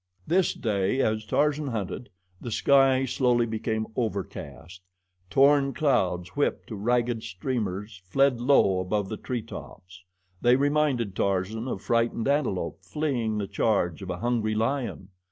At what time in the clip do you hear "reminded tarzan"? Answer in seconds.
10.55-11.67